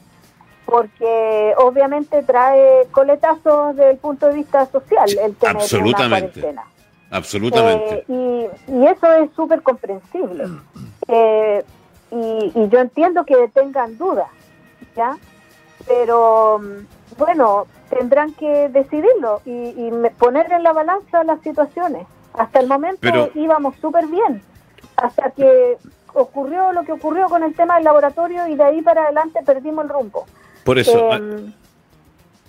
porque 0.72 1.54
obviamente 1.58 2.22
trae 2.22 2.86
coletazos 2.90 3.76
desde 3.76 3.90
el 3.90 3.98
punto 3.98 4.28
de 4.28 4.34
vista 4.34 4.64
social 4.66 5.08
el 5.10 5.36
Absolutamente. 5.46 5.90
una 5.90 6.08
cuarentena. 6.08 6.64
Absolutamente. 7.10 8.04
Eh, 8.08 8.50
y, 8.68 8.86
eso 8.86 9.12
es 9.12 9.30
súper 9.36 9.60
comprensible. 9.62 10.46
Eh, 11.08 11.62
y, 12.10 12.68
yo 12.68 12.78
entiendo 12.78 13.24
que 13.24 13.48
tengan 13.48 13.98
dudas, 13.98 14.30
¿ya? 14.96 15.18
Pero 15.86 16.58
mm, 16.58 17.18
bueno, 17.18 17.66
tendrán 17.90 18.32
que 18.32 18.70
decidirlo 18.70 19.42
y, 19.44 19.90
poner 20.18 20.50
en 20.52 20.62
la 20.62 20.72
balanza 20.72 21.22
las 21.24 21.40
situaciones. 21.42 22.06
Hasta 22.34 22.60
el 22.60 22.66
momento 22.66 23.30
íbamos 23.34 23.76
súper 23.76 24.06
bien, 24.06 24.42
hasta 24.96 25.30
que 25.30 25.76
ocurrió 26.14 26.72
lo 26.72 26.84
que 26.84 26.92
ocurrió 26.92 27.26
con 27.26 27.42
el 27.42 27.54
tema 27.54 27.76
del 27.76 27.84
laboratorio 27.84 28.46
y 28.48 28.56
de 28.56 28.64
ahí 28.64 28.82
para 28.82 29.04
adelante 29.04 29.40
perdimos 29.44 29.84
el 29.84 29.90
rumbo. 29.90 30.26
Por 30.64 30.78
eso, 30.78 31.12
em, 31.12 31.48
ah, 31.48 31.52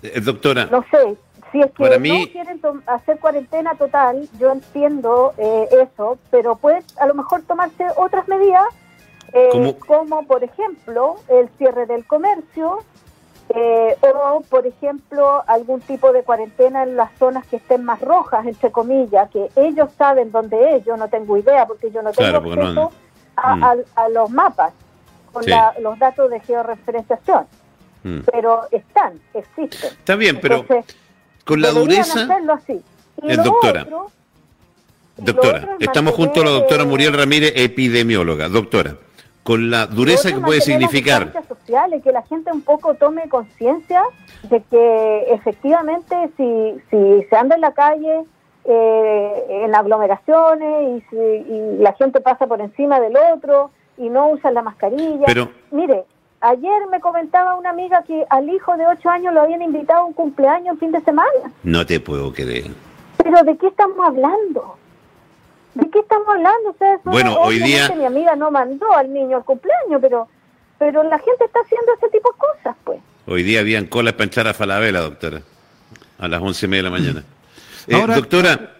eh, 0.02 0.20
doctora. 0.20 0.66
No 0.66 0.84
sé, 0.90 1.16
si 1.50 1.60
es 1.60 1.70
que 1.72 1.98
no 1.98 2.32
quieren 2.32 2.60
hacer 2.86 3.18
cuarentena 3.18 3.74
total, 3.74 4.28
yo 4.38 4.52
entiendo 4.52 5.34
eh, 5.38 5.68
eso, 5.82 6.18
pero 6.30 6.56
puede 6.56 6.82
a 6.98 7.06
lo 7.06 7.14
mejor 7.14 7.42
tomarse 7.42 7.86
otras 7.96 8.26
medidas, 8.28 8.66
eh, 9.32 9.50
como 9.86 10.26
por 10.26 10.44
ejemplo 10.44 11.16
el 11.28 11.48
cierre 11.58 11.86
del 11.86 12.06
comercio, 12.06 12.78
o 13.48 14.40
por 14.48 14.66
ejemplo 14.66 15.42
algún 15.46 15.80
tipo 15.80 16.12
de 16.12 16.22
cuarentena 16.22 16.82
en 16.82 16.96
las 16.96 17.10
zonas 17.18 17.46
que 17.46 17.56
estén 17.56 17.84
más 17.84 18.00
rojas, 18.00 18.46
entre 18.46 18.70
comillas, 18.72 19.30
que 19.30 19.48
ellos 19.56 19.90
saben 19.96 20.32
dónde 20.32 20.76
es, 20.76 20.84
yo 20.84 20.96
no 20.96 21.08
tengo 21.08 21.36
idea 21.36 21.66
porque 21.66 21.90
yo 21.90 22.02
no 22.02 22.12
tengo 22.12 22.38
acceso 22.38 22.92
mm. 23.36 23.64
a, 23.96 24.08
los 24.08 24.30
mapas 24.30 24.72
con 25.32 25.44
los 25.80 25.98
datos 25.98 26.30
de 26.30 26.40
georreferenciación. 26.40 27.46
Mm. 28.02 28.20
Pero 28.30 28.62
están, 28.70 29.20
existen. 29.32 29.90
Está 29.90 30.16
bien, 30.16 30.38
pero 30.40 30.64
con 31.44 31.60
la 31.60 31.70
dureza... 31.70 32.26
así. 32.52 32.82
Y 33.22 33.36
doctora. 33.36 33.86
Doctora, 35.16 35.76
estamos 35.78 36.14
junto 36.14 36.40
a 36.40 36.44
la 36.44 36.50
doctora 36.50 36.84
Muriel 36.84 37.12
Ramírez, 37.12 37.52
epidemióloga. 37.54 38.48
Doctora, 38.48 38.96
con 39.44 39.70
la 39.70 39.86
dureza 39.86 40.32
que 40.32 40.40
puede 40.40 40.60
significar. 40.60 41.32
sociales, 41.46 42.02
que 42.02 42.10
la 42.10 42.22
gente 42.22 42.50
un 42.50 42.62
poco 42.62 42.94
tome 42.94 43.28
conciencia 43.28 44.02
de 44.44 44.62
que 44.62 45.24
efectivamente 45.32 46.16
si, 46.36 46.80
si 46.90 47.22
se 47.28 47.36
anda 47.36 47.54
en 47.54 47.60
la 47.60 47.72
calle, 47.72 48.24
eh, 48.64 49.44
en 49.64 49.74
aglomeraciones 49.74 51.02
y, 51.12 51.16
y 51.16 51.78
la 51.78 51.92
gente 51.92 52.20
pasa 52.20 52.46
por 52.46 52.62
encima 52.62 52.98
del 52.98 53.16
otro 53.34 53.70
y 53.98 54.08
no 54.08 54.30
usa 54.30 54.50
la 54.50 54.62
mascarilla. 54.62 55.26
Pero, 55.26 55.50
Mire, 55.70 56.04
ayer 56.40 56.86
me 56.90 57.00
comentaba 57.00 57.56
una 57.56 57.70
amiga 57.70 58.02
que 58.02 58.24
al 58.30 58.48
hijo 58.48 58.76
de 58.78 58.86
8 58.86 59.10
años 59.10 59.34
lo 59.34 59.42
habían 59.42 59.60
invitado 59.60 60.00
a 60.00 60.04
un 60.04 60.14
cumpleaños 60.14 60.74
en 60.74 60.78
fin 60.78 60.92
de 60.92 61.02
semana. 61.02 61.52
No 61.62 61.84
te 61.84 62.00
puedo 62.00 62.32
creer. 62.32 62.70
Pero 63.18 63.42
¿de 63.42 63.56
qué 63.58 63.66
estamos 63.68 63.98
hablando? 64.04 64.76
¿De 65.74 65.90
qué 65.90 65.98
estamos 65.98 66.28
hablando? 66.28 66.76
bueno, 67.04 67.36
hoy 67.40 67.58
día... 67.58 67.92
Mi 67.96 68.04
amiga 68.04 68.36
no 68.36 68.50
mandó 68.50 68.92
al 68.92 69.12
niño 69.12 69.38
al 69.38 69.44
cumpleaños, 69.44 70.00
pero 70.00 70.28
pero 70.78 71.02
la 71.04 71.18
gente 71.18 71.44
está 71.44 71.60
haciendo 71.60 71.92
ese 71.96 72.08
tipo 72.10 72.30
de 72.32 72.38
cosas, 72.38 72.76
pues. 72.84 73.00
Hoy 73.26 73.42
día 73.42 73.60
habían 73.60 73.86
colas 73.86 74.14
para 74.14 74.26
echar 74.26 74.46
a 74.46 74.54
Falabella, 74.54 75.00
doctora, 75.00 75.42
a 76.18 76.28
las 76.28 76.42
once 76.42 76.66
y 76.66 76.68
media 76.68 76.82
de 76.82 76.90
la 76.90 76.96
mañana. 76.96 77.24
Eh, 77.86 78.02
doctora, 78.06 78.78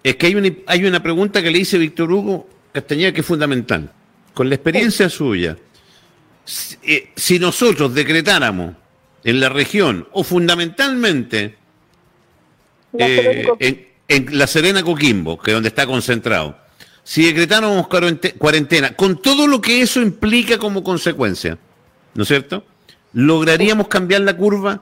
es 0.00 0.14
que 0.14 0.26
hay 0.26 0.36
una, 0.36 0.48
hay 0.68 0.84
una 0.84 1.02
pregunta 1.02 1.42
que 1.42 1.50
le 1.50 1.58
hice 1.58 1.76
Víctor 1.76 2.12
Hugo 2.12 2.46
Castañeda 2.70 3.10
que 3.10 3.22
es 3.22 3.26
fundamental. 3.26 3.90
Con 4.32 4.48
la 4.48 4.54
experiencia 4.54 5.08
suya, 5.08 5.56
eh, 6.84 7.10
si, 7.16 7.40
nosotros 7.40 7.92
decretáramos 7.92 8.76
en 9.24 9.40
la 9.40 9.48
región, 9.48 10.06
o 10.12 10.22
fundamentalmente 10.22 11.56
eh, 12.96 13.48
en, 13.58 13.88
en 14.08 14.38
La 14.38 14.46
Serena 14.46 14.82
Coquimbo, 14.82 15.38
que 15.38 15.50
es 15.50 15.54
donde 15.54 15.68
está 15.68 15.86
concentrado, 15.86 16.56
si 17.02 17.26
decretáramos 17.26 17.86
cuarentena, 18.38 18.94
con 18.96 19.20
todo 19.20 19.46
lo 19.46 19.60
que 19.60 19.82
eso 19.82 20.00
implica 20.00 20.58
como 20.58 20.82
consecuencia, 20.82 21.58
¿no 22.14 22.22
es 22.22 22.28
cierto? 22.28 22.64
¿Lograríamos 23.12 23.88
cambiar 23.88 24.22
la 24.22 24.36
curva? 24.36 24.80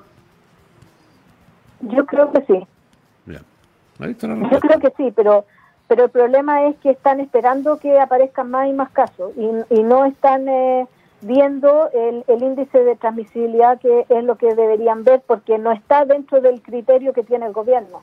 Yo 1.80 2.06
creo 2.06 2.32
que 2.32 2.40
sí. 2.46 2.66
Yo 3.98 4.60
creo 4.60 4.80
que 4.80 4.92
sí, 4.96 5.12
pero 5.14 5.44
pero 5.92 6.04
el 6.04 6.10
problema 6.10 6.68
es 6.68 6.76
que 6.76 6.88
están 6.88 7.20
esperando 7.20 7.76
que 7.78 8.00
aparezcan 8.00 8.50
más 8.50 8.66
y 8.66 8.72
más 8.72 8.90
casos 8.92 9.32
y, 9.36 9.78
y 9.78 9.82
no 9.82 10.06
están 10.06 10.48
eh, 10.48 10.86
viendo 11.20 11.90
el, 11.92 12.24
el, 12.28 12.42
índice 12.42 12.82
de 12.82 12.96
transmisibilidad 12.96 13.78
que 13.78 14.06
es 14.08 14.24
lo 14.24 14.36
que 14.36 14.54
deberían 14.54 15.04
ver 15.04 15.22
porque 15.26 15.58
no 15.58 15.70
está 15.70 16.06
dentro 16.06 16.40
del 16.40 16.62
criterio 16.62 17.12
que 17.12 17.22
tiene 17.22 17.44
el 17.44 17.52
gobierno. 17.52 18.00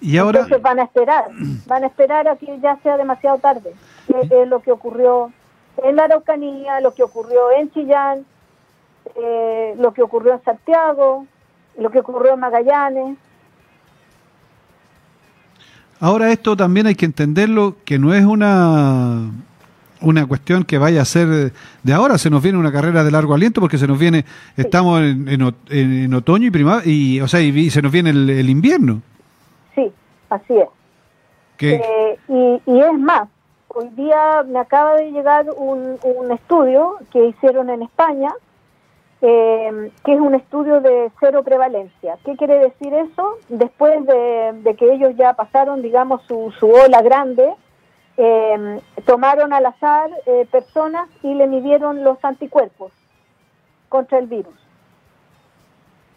Y 0.00 0.16
ahora 0.16 0.40
Entonces 0.40 0.62
van 0.62 0.78
a 0.78 0.84
esperar, 0.84 1.24
van 1.66 1.84
a 1.84 1.86
esperar 1.86 2.28
a 2.28 2.36
que 2.36 2.58
ya 2.60 2.76
sea 2.82 2.96
demasiado 2.96 3.38
tarde. 3.38 3.72
es 4.08 4.48
lo 4.48 4.60
que 4.60 4.70
ocurrió 4.70 5.32
en 5.82 5.96
la 5.96 6.04
Araucanía, 6.04 6.80
lo 6.80 6.94
que 6.94 7.02
ocurrió 7.02 7.50
en 7.58 7.70
Chillán, 7.72 8.24
eh, 9.16 9.74
lo 9.78 9.92
que 9.92 10.02
ocurrió 10.02 10.34
en 10.34 10.42
Santiago, 10.44 11.26
lo 11.78 11.90
que 11.90 12.00
ocurrió 12.00 12.34
en 12.34 12.40
Magallanes. 12.40 13.18
Ahora 16.00 16.30
esto 16.30 16.56
también 16.56 16.86
hay 16.86 16.94
que 16.94 17.06
entenderlo, 17.06 17.74
que 17.84 17.98
no 17.98 18.14
es 18.14 18.24
una, 18.24 19.30
una 20.00 20.26
cuestión 20.26 20.64
que 20.64 20.78
vaya 20.78 21.02
a 21.02 21.04
ser 21.04 21.52
de 21.82 21.92
ahora, 21.92 22.18
se 22.18 22.30
nos 22.30 22.42
viene 22.42 22.58
una 22.58 22.70
carrera 22.70 23.02
de 23.02 23.10
largo 23.10 23.34
aliento 23.34 23.60
porque 23.60 23.78
se 23.78 23.88
nos 23.88 23.98
viene, 23.98 24.24
estamos 24.56 25.02
en, 25.02 25.52
en, 25.70 26.14
otoño 26.14 26.46
y 26.46 26.50
primavera, 26.50 26.88
y, 26.88 27.20
o 27.20 27.26
sea, 27.26 27.40
y, 27.40 27.70
se 27.70 27.82
nos 27.82 27.90
viene 27.90 28.10
el, 28.10 28.48
invierno. 28.48 29.02
Sí, 29.78 29.92
así 30.28 30.58
es. 30.58 30.68
Eh, 31.60 32.18
y, 32.28 32.62
y, 32.66 32.80
es 32.80 32.92
más, 32.94 33.28
hoy 33.68 33.88
día 33.90 34.42
me 34.44 34.58
acaba 34.58 34.96
de 34.96 35.12
llegar 35.12 35.46
un, 35.56 35.98
un 36.02 36.32
estudio 36.32 36.96
que 37.12 37.26
hicieron 37.26 37.70
en 37.70 37.82
España, 37.82 38.32
eh, 39.22 39.92
que 40.04 40.14
es 40.14 40.20
un 40.20 40.34
estudio 40.34 40.80
de 40.80 41.12
cero 41.20 41.44
prevalencia. 41.44 42.18
¿Qué 42.24 42.36
quiere 42.36 42.58
decir 42.58 42.92
eso? 42.92 43.38
Después 43.48 44.04
de, 44.06 44.76
que 44.76 44.92
ellos 44.92 45.14
ya 45.16 45.34
pasaron, 45.34 45.80
digamos, 45.80 46.22
su, 46.22 46.52
su 46.58 46.68
ola 46.68 47.00
grande, 47.02 47.54
eh, 48.16 48.80
tomaron 49.04 49.52
al 49.52 49.66
azar 49.66 50.10
personas 50.50 51.08
y 51.22 51.34
le 51.34 51.46
midieron 51.46 52.02
los 52.02 52.18
anticuerpos 52.24 52.92
contra 53.88 54.18
el 54.18 54.26
virus. 54.26 54.67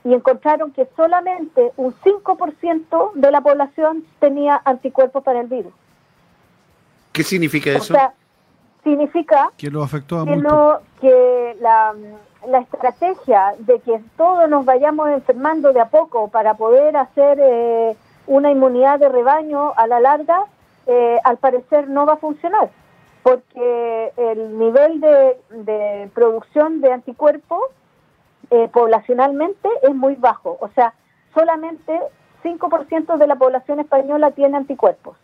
Y 0.04 0.14
encontraron 0.14 0.72
que 0.72 0.88
solamente 0.96 1.72
un 1.78 1.94
5% 1.94 3.14
de 3.14 3.32
la 3.32 3.42
población 3.42 4.04
tenía 4.20 4.62
anticuerpos 4.66 5.24
para 5.24 5.42
el 5.42 5.48
virus. 5.48 5.74
¿Qué 7.12 7.24
significa 7.24 7.72
eso? 7.72 7.94
O 7.94 7.98
sea, 7.98 8.14
significa 8.84 9.52
que, 9.58 9.70
lo 9.70 9.84
afectó 9.84 10.20
a 10.20 10.26
que, 10.26 10.38
no, 10.38 10.80
que 11.00 11.56
la 11.60 11.94
la 12.48 12.60
estrategia 12.60 13.54
de 13.60 13.80
que 13.80 14.02
todos 14.18 14.50
nos 14.50 14.66
vayamos 14.66 15.10
enfermando 15.10 15.74
de 15.74 15.80
a 15.80 15.90
poco 15.90 16.30
para 16.30 16.56
poder 16.56 16.98
hacer 16.98 17.40
eh, 17.40 17.96
una 18.28 18.52
inmunidad 18.52 19.00
de 19.00 19.10
rebaño 19.10 19.74
a 19.76 19.88
la 19.88 20.00
larga, 20.00 20.46
eh, 20.88 21.20
al 21.24 21.38
parecer 21.38 21.88
no 21.88 22.06
va 22.06 22.14
a 22.14 22.18
funcionar, 22.18 22.70
porque 23.24 24.12
el 24.18 24.58
nivel 24.58 25.00
de, 25.02 26.10
producción 26.14 26.82
de 26.82 26.92
anticuerpos 26.92 27.62
eh, 28.52 28.68
poblacionalmente 28.72 29.70
es 29.82 29.96
muy 29.96 30.16
bajo, 30.16 30.58
o 30.60 30.68
sea, 30.76 30.94
solamente 31.34 31.98
5% 32.44 33.18
de 33.18 33.28
la 33.28 33.38
población 33.38 33.80
española 33.80 34.32
tiene 34.32 34.58
anticuerpos. 34.58 35.16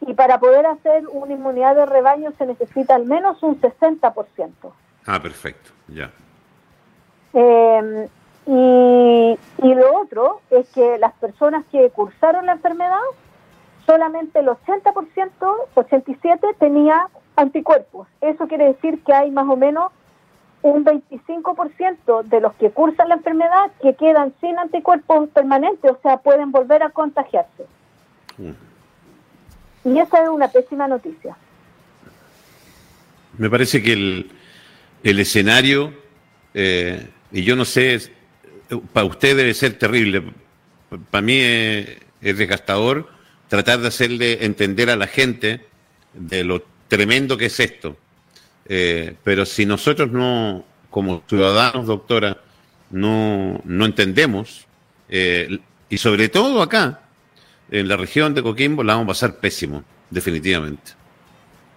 Y 0.00 0.14
para 0.14 0.38
poder 0.38 0.64
hacer 0.66 1.08
una 1.08 1.32
inmunidad 1.32 1.74
de 1.74 1.86
rebaño 1.86 2.30
se 2.38 2.46
necesita 2.46 2.94
al 2.94 3.04
menos 3.04 3.42
un 3.42 3.60
60%. 3.60 4.52
Ah, 5.06 5.20
perfecto, 5.20 5.70
ya. 5.88 6.12
Eh, 7.32 8.08
y, 8.46 9.38
y, 9.66 9.74
lo 9.74 10.00
otro 10.00 10.40
es 10.50 10.68
que 10.70 10.98
las 10.98 11.12
personas 11.14 11.64
que 11.72 11.90
cursaron 11.90 12.46
la 12.46 12.52
enfermedad, 12.52 12.96
solamente 13.86 14.38
el 14.38 14.46
80%, 14.46 14.92
87% 15.74 16.56
tenía 16.58 17.08
anticuerpos. 17.34 18.06
Eso 18.20 18.46
quiere 18.46 18.66
decir 18.66 19.02
que 19.02 19.12
hay 19.12 19.30
más 19.32 19.48
o 19.48 19.56
menos 19.56 19.90
un 20.62 20.84
25% 20.84 22.24
de 22.24 22.40
los 22.40 22.54
que 22.54 22.70
cursan 22.70 23.08
la 23.08 23.14
enfermedad 23.14 23.70
que 23.80 23.94
quedan 23.94 24.32
sin 24.40 24.58
anticuerpos 24.58 25.28
permanentes, 25.30 25.90
o 25.90 25.98
sea, 26.02 26.18
pueden 26.18 26.50
volver 26.50 26.82
a 26.82 26.90
contagiarse. 26.90 27.64
Mm. 28.36 28.50
Y 29.84 29.98
esa 30.00 30.22
es 30.22 30.28
una 30.28 30.48
pésima 30.48 30.88
noticia. 30.88 31.36
Me 33.38 33.48
parece 33.48 33.82
que 33.82 33.92
el, 33.92 34.30
el 35.04 35.20
escenario 35.20 35.92
eh, 36.54 37.06
y 37.30 37.42
yo 37.42 37.56
no 37.56 37.64
sé, 37.64 38.00
para 38.92 39.06
usted 39.06 39.36
debe 39.36 39.54
ser 39.54 39.78
terrible, 39.78 40.22
para 41.10 41.22
mí 41.22 41.38
es, 41.38 41.98
desgastador 42.20 43.08
tratar 43.48 43.78
de 43.78 43.88
hacerle 43.88 44.44
entender 44.44 44.90
a 44.90 44.96
la 44.96 45.06
gente 45.06 45.60
de 46.14 46.42
lo 46.42 46.64
tremendo 46.88 47.36
que 47.36 47.46
es 47.46 47.60
esto. 47.60 47.96
Eh, 48.68 49.16
pero 49.24 49.46
si 49.46 49.64
nosotros 49.66 50.10
no, 50.10 50.64
como 50.90 51.22
ciudadanos, 51.26 51.86
doctora, 51.86 52.36
no, 52.90 53.60
no 53.64 53.84
entendemos, 53.84 54.66
eh, 55.08 55.58
y 55.88 55.98
sobre 55.98 56.28
todo 56.28 56.62
acá, 56.62 57.00
en 57.70 57.88
la 57.88 57.96
región 57.96 58.34
de 58.34 58.42
Coquimbo, 58.42 58.82
la 58.82 58.94
vamos 58.94 59.06
a 59.06 59.08
pasar 59.08 59.40
pésimo, 59.40 59.82
definitivamente. 60.10 60.92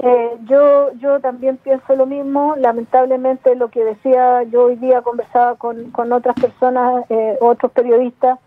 Eh, 0.04 0.32
yo, 0.50 0.92
yo 1.00 1.20
también 1.20 1.58
pienso 1.58 1.96
lo 1.96 2.06
mismo. 2.06 2.56
Lamentablemente, 2.58 3.56
lo 3.56 3.70
que 3.70 3.84
decía, 3.84 4.44
yo 4.44 4.64
hoy 4.66 4.76
día 4.78 5.02
conversaba 5.02 5.56
con, 5.56 5.92
con 5.92 6.12
otras 6.12 6.36
personas, 6.36 7.06
eh, 7.10 7.38
otros 7.40 7.72
periodistas. 7.72 8.40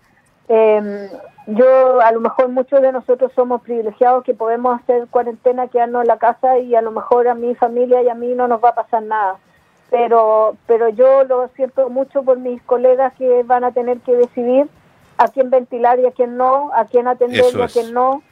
Eh, 0.49 1.11
yo, 1.47 2.01
a 2.01 2.11
lo 2.13 2.21
mejor, 2.21 2.49
muchos 2.49 2.81
de 2.81 2.93
nosotros 2.93 3.33
somos 3.35 3.63
privilegiados 3.63 4.25
que 4.25 4.35
podemos 4.35 4.81
hacer 4.81 5.07
cuarentena, 5.09 5.69
quedarnos 5.69 6.03
en 6.03 6.09
la 6.09 6.19
casa 6.19 6.59
y 6.59 6.75
a 6.75 6.83
lo 6.83 6.91
mejor 6.91 7.29
a 7.29 7.35
mi 7.35 7.55
familia 7.55 8.03
y 8.03 8.09
a 8.09 8.15
mí 8.15 8.35
no 8.35 8.49
nos 8.49 8.63
va 8.65 8.71
a 8.71 8.75
pasar 8.75 9.03
nada. 9.03 9.37
Pero, 9.91 10.57
pero 10.67 10.89
yo 10.89 11.25
lo 11.25 11.49
siento 11.49 11.91
mucho 11.91 12.23
por 12.23 12.39
mis 12.39 12.63
colegas 12.63 13.13
que 13.15 13.43
van 13.43 13.65
a 13.65 13.73
tener 13.73 14.01
que 14.01 14.17
decidir 14.17 14.69
a 15.19 15.29
quién 15.29 15.51
ventilar 15.51 16.01
y 16.01 16.07
a 16.07 16.13
quién 16.13 16.37
no, 16.37 16.71
a 16.75 16.87
quién 16.87 17.07
atender 17.07 17.55
y 17.55 17.63
a 17.63 17.69
quién 17.69 17.93
no. 17.93 18.23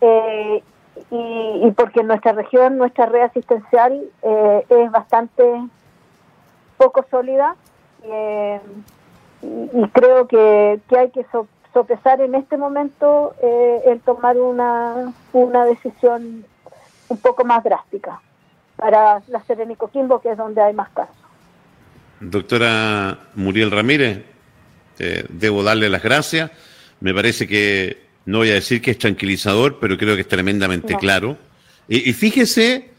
Eh, 0.00 0.62
y, 1.10 1.70
porque 1.76 2.00
en 2.00 2.06
nuestra 2.06 2.32
región, 2.32 2.78
nuestra 2.78 3.06
red 3.06 3.22
asistencial 3.22 4.02
eh, 4.22 4.66
es 4.68 4.90
bastante 4.90 5.44
poco 6.78 7.04
sólida 7.10 7.56
eh, 8.04 8.60
y, 9.42 9.88
creo 9.88 10.26
que, 10.26 10.80
hay 10.96 11.10
que 11.10 11.26
sopesar 11.72 12.20
en 12.20 12.34
este 12.34 12.56
momento 12.56 13.34
eh, 13.42 13.82
el 13.86 14.00
tomar 14.00 14.36
una, 14.38 15.12
una 15.32 15.64
decisión 15.64 16.44
un 17.08 17.18
poco 17.18 17.44
más 17.44 17.62
drástica 17.62 18.20
para 18.76 19.22
la 19.28 19.42
Serena 19.44 19.74
Coquimbo, 19.76 20.20
que 20.20 20.30
es 20.30 20.36
donde 20.36 20.60
hay 20.60 20.74
más 20.74 20.88
casos. 20.90 21.16
Doctora 22.20 23.18
Muriel 23.34 23.70
Ramírez, 23.70 24.24
debo 25.28 25.62
darle 25.62 25.88
las 25.88 26.02
gracias. 26.02 26.50
Me 27.00 27.12
parece 27.12 27.46
que 27.46 28.06
No 28.24 28.38
voy 28.38 28.50
a 28.50 28.54
decir 28.54 28.82
que 28.82 28.90
es 28.90 28.98
tranquilizador, 28.98 29.78
pero 29.78 29.96
creo 29.96 30.16
que 30.16 30.22
es 30.22 30.28
tremendamente 30.28 30.96
claro. 30.96 31.36
Y, 31.88 32.12
fíjese 32.12 32.90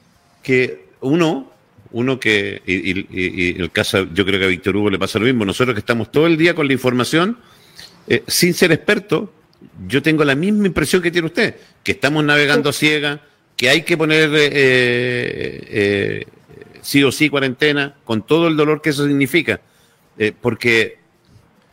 que 0.42 0.88
uno, 1.02 1.52
uno 1.92 2.20
que, 2.20 2.62
y, 2.66 3.52
en 3.52 3.62
el 3.62 3.72
caso, 3.72 4.08
yo 4.14 4.26
creo 4.26 4.40
que 4.40 4.46
a 4.46 4.50
Víctor 4.50 4.76
Hugo 4.76 4.90
le 4.90 5.00
pasa 5.00 5.20
lo 5.20 5.26
mismo, 5.26 5.46
nosotros 5.46 5.74
que 5.74 5.80
estamos 5.80 6.12
todo 6.12 6.28
el 6.28 6.38
día 6.38 6.54
con 6.54 6.68
la 6.68 6.74
información, 6.74 7.38
eh, 8.08 8.24
sin 8.28 8.54
ser 8.54 8.72
experto, 8.72 9.34
yo 9.88 10.02
tengo 10.02 10.24
la 10.24 10.36
misma 10.36 10.68
impresión 10.68 11.02
que 11.02 11.12
tiene 11.12 11.28
usted, 11.28 11.56
que 11.84 11.94
estamos 11.94 12.24
navegando 12.24 12.72
ciega, 12.72 13.22
que 13.56 13.70
hay 13.70 13.84
que 13.84 13.98
poner 13.98 14.30
eh, 14.34 14.50
eh, 14.54 16.26
sí 16.82 17.04
o 17.04 17.12
sí 17.12 17.30
cuarentena, 17.30 17.96
con 18.04 18.26
todo 18.26 18.48
el 18.48 18.56
dolor 18.56 18.82
que 18.82 18.90
eso 18.92 19.06
significa, 19.06 19.62
porque 20.42 21.00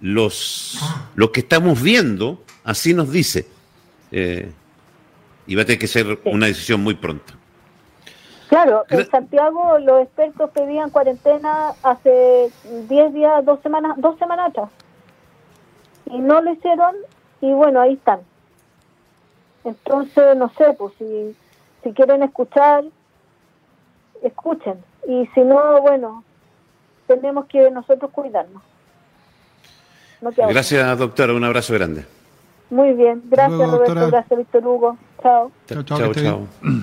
los, 0.01 0.79
los 1.15 1.31
que 1.31 1.41
estamos 1.41 1.83
viendo, 1.83 2.45
así 2.63 2.95
nos 2.95 3.11
dice, 3.11 3.47
y 4.11 5.55
va 5.55 5.63
a 5.63 5.65
tener 5.65 5.79
que 5.79 5.87
ser 5.87 6.19
una 6.25 6.47
decisión 6.47 6.81
muy 6.83 6.95
pronta. 6.95 7.35
Claro, 8.55 8.85
en 8.89 9.11
Santiago 9.11 9.81
los 9.81 10.03
expertos 10.03 10.49
pedían 10.51 10.91
cuarentena 10.91 11.75
hace 11.83 12.53
10 12.89 13.13
días, 13.13 13.45
dos 13.45 13.59
semanas, 13.63 13.95
dos 13.97 14.17
semanas 14.17 14.51
atrás. 14.51 14.71
Y 16.07 16.21
no 16.21 16.41
lo 16.41 16.53
hicieron 16.53 16.95
y 17.41 17.53
bueno, 17.53 17.81
ahí 17.81 17.95
están. 17.95 18.21
Entonces, 19.65 20.37
no 20.37 20.53
sé, 20.57 20.73
pues 20.79 20.95
si, 20.99 21.35
si 21.83 21.93
quieren 21.95 22.23
escuchar, 22.23 22.85
escuchen. 24.23 24.79
Y 25.09 25.27
si 25.35 25.41
no, 25.41 25.81
bueno, 25.81 26.23
tenemos 27.09 27.47
que 27.47 27.69
nosotros 27.73 28.13
cuidarnos. 28.13 28.63
gracias, 30.21 30.97
doctora. 30.97 31.33
Un 31.33 31.43
abrazo 31.43 31.75
grande. 31.75 32.07
Muy 32.71 32.93
bien. 32.93 33.21
Gracias, 33.25 33.69
Roberto. 33.69 34.07
Gracias, 34.07 34.39
Víctor 34.39 34.65
Hugo. 34.65 34.97
Chao. 35.21 35.51
Chao, 35.67 35.83
chao. 35.83 36.13
chao. 36.15 36.49